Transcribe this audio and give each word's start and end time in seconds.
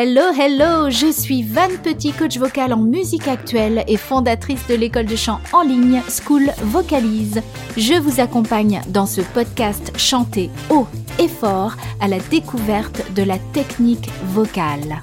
Hello, 0.00 0.30
hello, 0.32 0.90
je 0.90 1.10
suis 1.10 1.42
Van 1.42 1.66
Petit, 1.82 2.12
coach 2.12 2.38
vocal 2.38 2.72
en 2.72 2.76
musique 2.76 3.26
actuelle 3.26 3.82
et 3.88 3.96
fondatrice 3.96 4.64
de 4.68 4.76
l'école 4.76 5.06
de 5.06 5.16
chant 5.16 5.40
en 5.52 5.62
ligne 5.62 6.00
School 6.08 6.52
Vocalise. 6.62 7.42
Je 7.76 7.94
vous 7.94 8.20
accompagne 8.20 8.80
dans 8.90 9.06
ce 9.06 9.22
podcast 9.22 9.90
chanté 9.98 10.50
haut 10.70 10.86
et 11.18 11.26
fort 11.26 11.74
à 12.00 12.06
la 12.06 12.20
découverte 12.30 13.12
de 13.14 13.24
la 13.24 13.40
technique 13.52 14.08
vocale. 14.26 15.02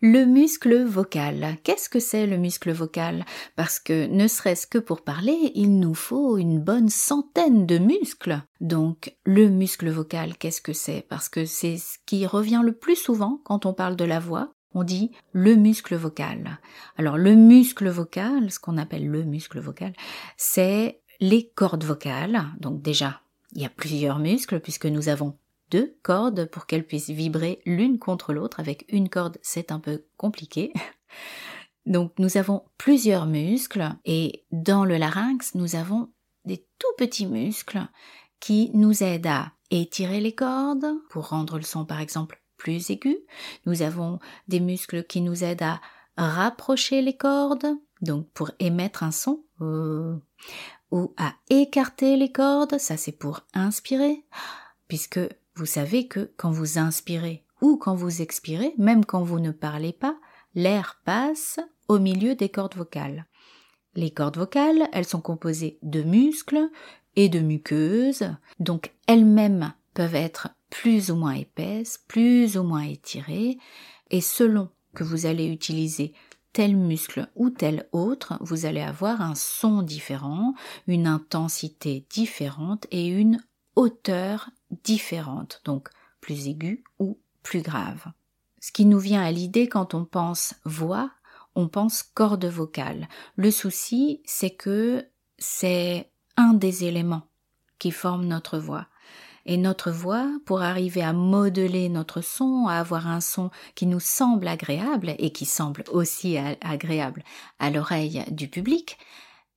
Le 0.00 0.26
muscle 0.26 0.84
vocal. 0.84 1.56
Qu'est-ce 1.64 1.88
que 1.88 1.98
c'est 1.98 2.28
le 2.28 2.36
muscle 2.36 2.70
vocal? 2.70 3.24
Parce 3.56 3.80
que 3.80 4.06
ne 4.06 4.28
serait-ce 4.28 4.68
que 4.68 4.78
pour 4.78 5.02
parler, 5.02 5.50
il 5.56 5.80
nous 5.80 5.94
faut 5.94 6.38
une 6.38 6.60
bonne 6.60 6.88
centaine 6.88 7.66
de 7.66 7.78
muscles. 7.78 8.40
Donc 8.60 9.16
le 9.24 9.48
muscle 9.48 9.90
vocal, 9.90 10.36
qu'est-ce 10.36 10.60
que 10.60 10.72
c'est? 10.72 11.04
Parce 11.08 11.28
que 11.28 11.46
c'est 11.46 11.78
ce 11.78 11.98
qui 12.06 12.26
revient 12.26 12.62
le 12.64 12.74
plus 12.74 12.94
souvent 12.94 13.40
quand 13.44 13.66
on 13.66 13.74
parle 13.74 13.96
de 13.96 14.04
la 14.04 14.20
voix. 14.20 14.52
On 14.72 14.84
dit 14.84 15.10
le 15.32 15.56
muscle 15.56 15.96
vocal. 15.96 16.60
Alors 16.96 17.18
le 17.18 17.34
muscle 17.34 17.88
vocal, 17.88 18.52
ce 18.52 18.60
qu'on 18.60 18.78
appelle 18.78 19.08
le 19.08 19.24
muscle 19.24 19.58
vocal, 19.58 19.94
c'est 20.36 21.00
les 21.18 21.48
cordes 21.48 21.82
vocales. 21.82 22.44
Donc 22.60 22.82
déjà, 22.82 23.22
il 23.56 23.62
y 23.62 23.66
a 23.66 23.70
plusieurs 23.70 24.20
muscles 24.20 24.60
puisque 24.60 24.86
nous 24.86 25.08
avons 25.08 25.36
deux 25.70 25.98
cordes 26.02 26.46
pour 26.46 26.66
qu'elles 26.66 26.86
puissent 26.86 27.10
vibrer 27.10 27.60
l'une 27.66 27.98
contre 27.98 28.32
l'autre. 28.32 28.60
Avec 28.60 28.84
une 28.88 29.08
corde, 29.08 29.38
c'est 29.42 29.72
un 29.72 29.80
peu 29.80 30.04
compliqué. 30.16 30.72
Donc 31.86 32.12
nous 32.18 32.36
avons 32.36 32.64
plusieurs 32.76 33.26
muscles 33.26 33.94
et 34.04 34.44
dans 34.52 34.84
le 34.84 34.98
larynx, 34.98 35.54
nous 35.54 35.74
avons 35.74 36.10
des 36.44 36.66
tout 36.78 36.92
petits 36.98 37.26
muscles 37.26 37.86
qui 38.40 38.70
nous 38.74 39.02
aident 39.02 39.26
à 39.26 39.52
étirer 39.70 40.20
les 40.20 40.34
cordes 40.34 40.86
pour 41.10 41.28
rendre 41.28 41.56
le 41.56 41.64
son 41.64 41.84
par 41.84 42.00
exemple 42.00 42.42
plus 42.58 42.90
aigu. 42.90 43.16
Nous 43.64 43.82
avons 43.82 44.18
des 44.48 44.60
muscles 44.60 45.04
qui 45.04 45.22
nous 45.22 45.44
aident 45.44 45.62
à 45.62 45.80
rapprocher 46.18 47.00
les 47.00 47.16
cordes, 47.16 47.76
donc 48.02 48.28
pour 48.32 48.50
émettre 48.58 49.02
un 49.02 49.12
son, 49.12 49.44
euh, 49.60 50.16
ou 50.90 51.14
à 51.16 51.34
écarter 51.48 52.16
les 52.16 52.32
cordes, 52.32 52.78
ça 52.78 52.96
c'est 52.96 53.12
pour 53.12 53.42
inspirer, 53.54 54.24
puisque 54.88 55.20
vous 55.58 55.66
savez 55.66 56.06
que 56.06 56.30
quand 56.36 56.52
vous 56.52 56.78
inspirez 56.78 57.42
ou 57.60 57.78
quand 57.78 57.96
vous 57.96 58.22
expirez, 58.22 58.74
même 58.78 59.04
quand 59.04 59.24
vous 59.24 59.40
ne 59.40 59.50
parlez 59.50 59.92
pas, 59.92 60.16
l'air 60.54 61.00
passe 61.04 61.58
au 61.88 61.98
milieu 61.98 62.36
des 62.36 62.48
cordes 62.48 62.76
vocales. 62.76 63.26
Les 63.96 64.12
cordes 64.12 64.36
vocales, 64.36 64.88
elles 64.92 65.04
sont 65.04 65.20
composées 65.20 65.80
de 65.82 66.02
muscles 66.02 66.70
et 67.16 67.28
de 67.28 67.40
muqueuses, 67.40 68.30
donc 68.60 68.92
elles-mêmes 69.08 69.74
peuvent 69.94 70.14
être 70.14 70.50
plus 70.70 71.10
ou 71.10 71.16
moins 71.16 71.32
épaisses, 71.32 72.04
plus 72.06 72.56
ou 72.56 72.62
moins 72.62 72.84
étirées, 72.84 73.58
et 74.12 74.20
selon 74.20 74.68
que 74.94 75.02
vous 75.02 75.26
allez 75.26 75.46
utiliser 75.46 76.12
tel 76.52 76.76
muscle 76.76 77.28
ou 77.34 77.50
tel 77.50 77.88
autre, 77.90 78.38
vous 78.42 78.64
allez 78.64 78.80
avoir 78.80 79.22
un 79.22 79.34
son 79.34 79.82
différent, 79.82 80.54
une 80.86 81.08
intensité 81.08 82.06
différente 82.10 82.86
et 82.92 83.08
une 83.08 83.42
hauteur 83.74 84.50
différente, 84.84 85.60
donc 85.64 85.88
plus 86.20 86.48
aiguë 86.48 86.84
ou 86.98 87.18
plus 87.42 87.62
grave. 87.62 88.04
Ce 88.60 88.72
qui 88.72 88.84
nous 88.84 88.98
vient 88.98 89.22
à 89.22 89.30
l'idée 89.30 89.68
quand 89.68 89.94
on 89.94 90.04
pense 90.04 90.54
voix, 90.64 91.10
on 91.54 91.68
pense 91.68 92.02
corde 92.02 92.44
vocale. 92.44 93.08
Le 93.36 93.50
souci, 93.50 94.20
c'est 94.24 94.50
que 94.50 95.06
c'est 95.38 96.10
un 96.36 96.54
des 96.54 96.84
éléments 96.84 97.28
qui 97.78 97.90
forment 97.90 98.26
notre 98.26 98.58
voix. 98.58 98.86
Et 99.46 99.56
notre 99.56 99.90
voix, 99.90 100.28
pour 100.44 100.60
arriver 100.60 101.02
à 101.02 101.12
modeler 101.12 101.88
notre 101.88 102.20
son, 102.20 102.66
à 102.66 102.74
avoir 102.74 103.06
un 103.06 103.20
son 103.20 103.50
qui 103.74 103.86
nous 103.86 104.00
semble 104.00 104.46
agréable 104.46 105.14
et 105.18 105.32
qui 105.32 105.46
semble 105.46 105.84
aussi 105.90 106.36
agréable 106.60 107.24
à 107.58 107.70
l'oreille 107.70 108.24
du 108.30 108.48
public, 108.48 108.98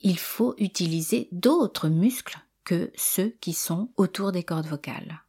il 0.00 0.18
faut 0.18 0.54
utiliser 0.58 1.28
d'autres 1.30 1.88
muscles 1.88 2.38
que 2.66 2.92
ceux 2.96 3.30
qui 3.40 3.54
sont 3.54 3.90
autour 3.96 4.32
des 4.32 4.42
cordes 4.42 4.66
vocales. 4.66 5.22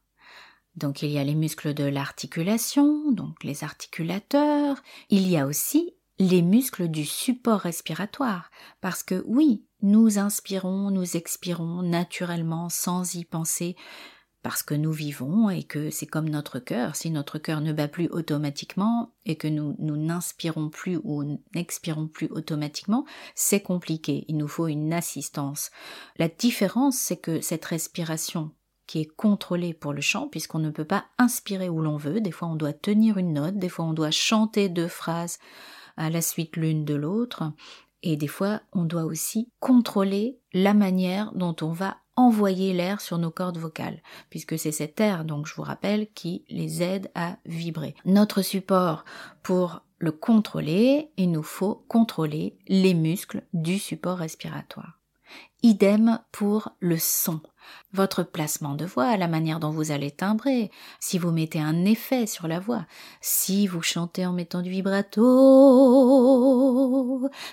Donc 0.74 1.02
il 1.02 1.10
y 1.10 1.18
a 1.18 1.24
les 1.24 1.34
muscles 1.34 1.72
de 1.72 1.84
l'articulation, 1.84 3.10
donc 3.12 3.42
les 3.42 3.64
articulateurs, 3.64 4.76
il 5.08 5.26
y 5.26 5.38
a 5.38 5.46
aussi 5.46 5.94
les 6.18 6.42
muscles 6.42 6.88
du 6.88 7.04
support 7.04 7.60
respiratoire, 7.60 8.50
parce 8.80 9.02
que 9.02 9.22
oui, 9.26 9.64
nous 9.82 10.18
inspirons, 10.18 10.90
nous 10.90 11.16
expirons 11.16 11.82
naturellement 11.82 12.68
sans 12.68 13.14
y 13.14 13.24
penser, 13.24 13.76
parce 14.42 14.62
que 14.62 14.74
nous 14.74 14.92
vivons 14.92 15.50
et 15.50 15.64
que 15.64 15.90
c'est 15.90 16.06
comme 16.06 16.28
notre 16.28 16.58
cœur. 16.58 16.94
Si 16.96 17.10
notre 17.10 17.38
cœur 17.38 17.60
ne 17.60 17.72
bat 17.72 17.88
plus 17.88 18.08
automatiquement 18.08 19.12
et 19.26 19.36
que 19.36 19.48
nous, 19.48 19.74
nous 19.78 19.96
n'inspirons 19.96 20.68
plus 20.70 20.98
ou 21.02 21.24
n'expirons 21.54 22.06
plus 22.06 22.28
automatiquement, 22.30 23.04
c'est 23.34 23.60
compliqué. 23.60 24.24
Il 24.28 24.36
nous 24.36 24.48
faut 24.48 24.68
une 24.68 24.92
assistance. 24.92 25.70
La 26.16 26.28
différence, 26.28 26.96
c'est 26.96 27.16
que 27.16 27.40
cette 27.40 27.64
respiration 27.64 28.52
qui 28.86 29.00
est 29.00 29.16
contrôlée 29.16 29.74
pour 29.74 29.92
le 29.92 30.00
chant, 30.00 30.28
puisqu'on 30.28 30.60
ne 30.60 30.70
peut 30.70 30.84
pas 30.84 31.04
inspirer 31.18 31.68
où 31.68 31.82
l'on 31.82 31.98
veut, 31.98 32.20
des 32.20 32.32
fois 32.32 32.48
on 32.48 32.56
doit 32.56 32.72
tenir 32.72 33.18
une 33.18 33.34
note, 33.34 33.58
des 33.58 33.68
fois 33.68 33.84
on 33.84 33.92
doit 33.92 34.10
chanter 34.10 34.68
deux 34.68 34.88
phrases 34.88 35.38
à 35.96 36.10
la 36.10 36.22
suite 36.22 36.56
l'une 36.56 36.86
de 36.86 36.94
l'autre, 36.94 37.52
et 38.02 38.16
des 38.16 38.28
fois 38.28 38.62
on 38.72 38.84
doit 38.84 39.04
aussi 39.04 39.50
contrôler 39.60 40.40
la 40.54 40.72
manière 40.72 41.32
dont 41.34 41.54
on 41.60 41.72
va 41.72 41.98
envoyer 42.18 42.72
l'air 42.72 43.00
sur 43.00 43.16
nos 43.16 43.30
cordes 43.30 43.58
vocales, 43.58 44.02
puisque 44.28 44.58
c'est 44.58 44.72
cet 44.72 45.00
air, 45.00 45.24
donc 45.24 45.46
je 45.46 45.54
vous 45.54 45.62
rappelle, 45.62 46.08
qui 46.14 46.44
les 46.48 46.82
aide 46.82 47.10
à 47.14 47.36
vibrer. 47.46 47.94
Notre 48.04 48.42
support 48.42 49.04
pour 49.42 49.82
le 49.98 50.12
contrôler, 50.12 51.10
il 51.16 51.30
nous 51.30 51.42
faut 51.42 51.84
contrôler 51.88 52.56
les 52.66 52.94
muscles 52.94 53.42
du 53.52 53.78
support 53.78 54.18
respiratoire. 54.18 54.97
Idem 55.62 56.20
pour 56.32 56.70
le 56.80 56.98
son. 56.98 57.40
Votre 57.92 58.22
placement 58.22 58.74
de 58.74 58.84
voix, 58.84 59.16
la 59.16 59.28
manière 59.28 59.60
dont 59.60 59.70
vous 59.70 59.90
allez 59.90 60.10
timbrer, 60.10 60.70
si 61.00 61.18
vous 61.18 61.32
mettez 61.32 61.60
un 61.60 61.84
effet 61.84 62.26
sur 62.26 62.48
la 62.48 62.60
voix, 62.60 62.86
si 63.20 63.66
vous 63.66 63.82
chantez 63.82 64.24
en 64.24 64.32
mettant 64.32 64.62
du 64.62 64.70
vibrato. 64.70 65.22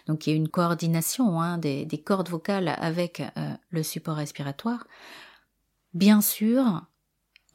Donc 0.07 0.27
il 0.27 0.29
y 0.29 0.33
a 0.33 0.35
une 0.35 0.49
coordination 0.49 1.41
hein, 1.41 1.57
des, 1.57 1.87
cordes 2.05 2.29
vocales 2.29 2.75
avec 2.79 3.21
euh, 3.37 3.53
le 3.69 3.83
support 3.83 4.15
respiratoire. 4.17 4.87
Bien 5.93 6.21
sûr, 6.21 6.83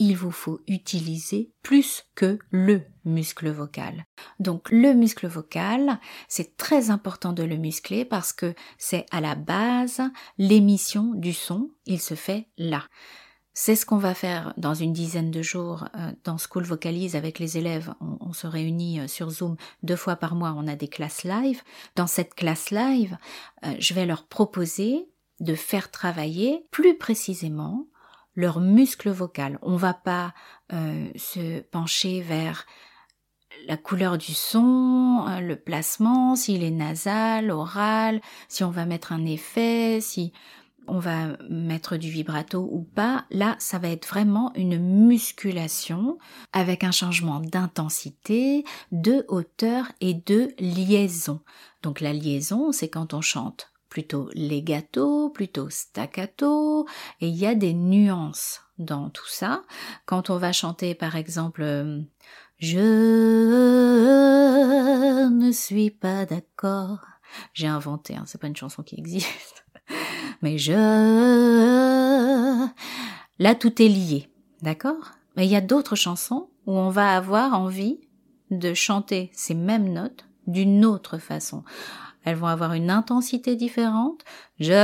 il 0.00 0.16
vous 0.16 0.30
faut 0.30 0.60
utiliser 0.66 1.52
plus 1.62 2.04
que 2.16 2.38
le 2.50 2.82
muscle 3.04 3.50
vocal. 3.50 4.06
Donc 4.40 4.70
le 4.70 4.94
muscle 4.94 5.28
vocal, 5.28 6.00
c'est 6.26 6.56
très 6.56 6.90
important 6.90 7.32
de 7.32 7.42
le 7.42 7.56
muscler 7.56 8.06
parce 8.06 8.32
que 8.32 8.54
c'est 8.78 9.04
à 9.12 9.20
la 9.20 9.34
base 9.34 10.00
l'émission 10.38 11.12
du 11.14 11.34
son, 11.34 11.70
il 11.84 12.00
se 12.00 12.14
fait 12.14 12.48
là. 12.56 12.84
C'est 13.52 13.76
ce 13.76 13.84
qu'on 13.84 13.98
va 13.98 14.14
faire 14.14 14.54
dans 14.56 14.74
une 14.74 14.94
dizaine 14.94 15.30
de 15.30 15.42
jours 15.42 15.84
euh, 15.94 16.12
dans 16.24 16.38
School 16.38 16.64
Vocalise 16.64 17.14
avec 17.14 17.38
les 17.38 17.58
élèves. 17.58 17.92
On, 18.00 18.32
se 18.32 18.46
réunit 18.46 19.00
euh, 19.00 19.06
sur 19.06 19.28
Zoom 19.28 19.56
deux 19.82 19.96
fois 19.96 20.16
par 20.16 20.34
mois, 20.34 20.54
on 20.56 20.66
a 20.66 20.76
des 20.76 20.88
classes 20.88 21.24
live. 21.24 21.60
Dans 21.94 22.06
cette 22.06 22.34
classe 22.34 22.70
live, 22.70 23.18
euh, 23.66 23.74
je 23.78 23.92
vais 23.92 24.06
leur 24.06 24.26
proposer 24.28 25.10
de 25.40 25.54
faire 25.54 25.90
travailler 25.90 26.64
plus 26.70 26.96
précisément 26.96 27.86
leur 28.40 28.60
muscle 28.60 29.10
vocal. 29.10 29.58
On 29.62 29.76
va 29.76 29.94
pas 29.94 30.34
euh, 30.72 31.08
se 31.14 31.60
pencher 31.60 32.22
vers 32.22 32.66
la 33.66 33.76
couleur 33.76 34.18
du 34.18 34.32
son, 34.32 35.26
euh, 35.28 35.40
le 35.40 35.56
placement, 35.56 36.34
s'il 36.34 36.64
est 36.64 36.70
nasal, 36.70 37.50
oral, 37.50 38.20
si 38.48 38.64
on 38.64 38.70
va 38.70 38.86
mettre 38.86 39.12
un 39.12 39.26
effet, 39.26 40.00
si 40.00 40.32
on 40.86 40.98
va 40.98 41.36
mettre 41.48 41.96
du 41.96 42.10
vibrato 42.10 42.68
ou 42.72 42.82
pas. 42.82 43.26
Là, 43.30 43.54
ça 43.58 43.78
va 43.78 43.88
être 43.88 44.08
vraiment 44.08 44.52
une 44.56 44.78
musculation 44.78 46.18
avec 46.52 46.82
un 46.82 46.90
changement 46.90 47.40
d'intensité, 47.40 48.64
de 48.90 49.24
hauteur 49.28 49.92
et 50.00 50.14
de 50.14 50.52
liaison. 50.58 51.40
Donc 51.82 52.00
la 52.00 52.12
liaison, 52.12 52.72
c'est 52.72 52.88
quand 52.88 53.14
on 53.14 53.20
chante 53.20 53.70
plutôt 53.90 54.30
legato, 54.34 55.28
plutôt 55.28 55.68
staccato, 55.68 56.86
et 57.20 57.28
il 57.28 57.36
y 57.36 57.44
a 57.44 57.54
des 57.54 57.74
nuances 57.74 58.62
dans 58.78 59.10
tout 59.10 59.28
ça. 59.28 59.62
Quand 60.06 60.30
on 60.30 60.38
va 60.38 60.52
chanter 60.52 60.94
par 60.94 61.16
exemple 61.16 61.60
euh, 61.62 62.00
Je 62.58 62.78
ne 65.28 65.52
suis 65.52 65.90
pas 65.90 66.24
d'accord, 66.24 67.00
j'ai 67.52 67.66
inventé, 67.66 68.16
hein, 68.16 68.22
c'est 68.26 68.40
pas 68.40 68.46
une 68.46 68.56
chanson 68.56 68.82
qui 68.82 68.98
existe, 68.98 69.66
mais 70.42 70.56
je... 70.56 70.72
Là 73.38 73.54
tout 73.54 73.82
est 73.82 73.88
lié, 73.88 74.30
d'accord? 74.62 75.12
Mais 75.36 75.46
il 75.46 75.50
y 75.50 75.56
a 75.56 75.60
d'autres 75.60 75.96
chansons 75.96 76.48
où 76.66 76.72
on 76.72 76.90
va 76.90 77.16
avoir 77.16 77.54
envie 77.54 78.00
de 78.50 78.74
chanter 78.74 79.30
ces 79.32 79.54
mêmes 79.54 79.92
notes 79.92 80.26
d'une 80.46 80.84
autre 80.84 81.18
façon 81.18 81.64
elles 82.24 82.36
vont 82.36 82.46
avoir 82.46 82.72
une 82.74 82.90
intensité 82.90 83.56
différente. 83.56 84.24
Je 84.58 84.74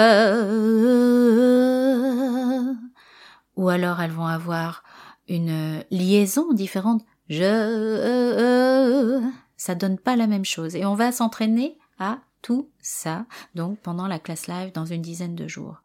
ou 3.56 3.69
alors 3.69 4.00
elles 4.00 4.11
vont 4.11 4.27
avoir 4.27 4.83
une 5.29 5.83
liaison 5.91 6.53
différente. 6.53 7.05
Je, 7.29 9.21
ça 9.56 9.75
donne 9.75 9.99
pas 9.99 10.17
la 10.17 10.27
même 10.27 10.44
chose. 10.44 10.77
Et 10.77 10.85
on 10.87 10.94
va 10.94 11.11
s'entraîner 11.12 11.79
à 11.99 12.21
tout 12.43 12.71
ça, 12.79 13.27
donc 13.55 13.81
pendant 13.81 14.06
la 14.06 14.19
classe 14.19 14.47
live 14.47 14.73
dans 14.73 14.85
une 14.85 15.03
dizaine 15.03 15.35
de 15.35 15.49
jours. 15.49 15.83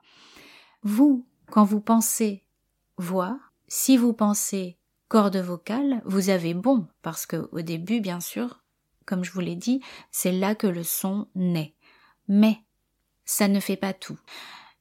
Vous, 0.84 1.26
quand 1.50 1.64
vous 1.64 1.80
pensez 1.80 2.44
voix, 2.98 3.40
si 3.68 3.98
vous 3.98 4.14
pensez 4.14 4.78
corde 5.08 5.38
vocale, 5.38 6.02
vous 6.06 6.30
avez 6.30 6.54
bon, 6.54 6.88
parce 7.02 7.26
que 7.26 7.50
au 7.52 7.62
début, 7.62 8.00
bien 8.00 8.20
sûr, 8.20 8.61
comme 9.12 9.26
je 9.26 9.34
vous 9.34 9.42
l'ai 9.42 9.58
dit, 9.58 9.82
c'est 10.10 10.32
là 10.32 10.56
que 10.56 10.68
le 10.68 10.84
son 10.84 11.28
naît. 11.36 11.76
Mais 12.30 12.62
ça 13.26 13.50
ne 13.50 13.60
fait 13.60 13.76
pas 13.76 13.92
tout. 13.92 14.18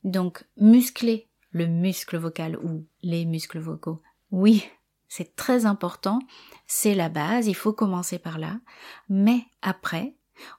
Donc, 0.05 0.45
muscler 0.57 1.29
le 1.51 1.67
muscle 1.67 2.17
vocal 2.17 2.57
ou 2.59 2.87
les 3.03 3.25
muscles 3.25 3.59
vocaux, 3.59 4.01
oui, 4.31 4.65
c'est 5.09 5.35
très 5.35 5.67
important, 5.67 6.21
c'est 6.69 6.95
la 6.95 7.09
base, 7.09 7.49
il 7.49 7.57
faut 7.57 7.73
commencer 7.73 8.21
par 8.21 8.39
là, 8.39 8.61
mais 9.09 9.41
après, 9.63 10.15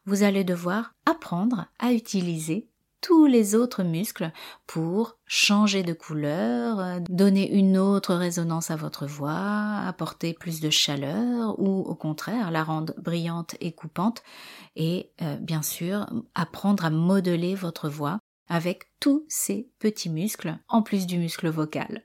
vous 0.05 0.23
allez 0.23 0.43
devoir 0.43 0.93
apprendre 1.05 1.67
à 1.79 1.93
utiliser 1.93 2.67
tous 3.01 3.25
les 3.25 3.55
autres 3.55 3.83
muscles 3.83 4.31
pour 4.67 5.17
changer 5.25 5.83
de 5.83 5.93
couleur, 5.93 7.01
donner 7.09 7.51
une 7.51 7.77
autre 7.77 8.13
résonance 8.13 8.71
à 8.71 8.75
votre 8.75 9.07
voix, 9.07 9.79
apporter 9.85 10.33
plus 10.33 10.61
de 10.61 10.69
chaleur 10.69 11.59
ou 11.59 11.81
au 11.81 11.95
contraire 11.95 12.51
la 12.51 12.63
rendre 12.63 12.93
brillante 12.97 13.55
et 13.59 13.71
coupante 13.71 14.23
et 14.75 15.11
euh, 15.21 15.35
bien 15.37 15.63
sûr 15.63 16.05
apprendre 16.35 16.85
à 16.85 16.89
modeler 16.89 17.55
votre 17.55 17.89
voix 17.89 18.19
avec 18.47 18.91
tous 18.99 19.25
ces 19.27 19.69
petits 19.79 20.09
muscles 20.09 20.57
en 20.67 20.81
plus 20.81 21.07
du 21.07 21.17
muscle 21.17 21.49
vocal. 21.49 22.03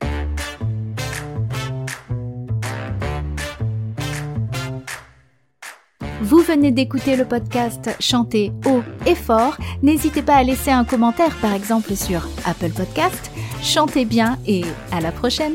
Vous 6.22 6.38
venez 6.38 6.72
d'écouter 6.72 7.14
le 7.14 7.24
podcast 7.24 7.90
Chanter 8.00 8.50
haut 8.66 8.82
et 9.06 9.14
fort. 9.14 9.56
N'hésitez 9.82 10.22
pas 10.22 10.34
à 10.34 10.42
laisser 10.42 10.70
un 10.70 10.84
commentaire 10.84 11.34
par 11.36 11.52
exemple 11.52 11.94
sur 11.96 12.28
Apple 12.44 12.70
Podcast. 12.70 13.30
Chantez 13.62 14.04
bien 14.04 14.38
et 14.46 14.64
à 14.92 15.00
la 15.00 15.12
prochaine 15.12 15.54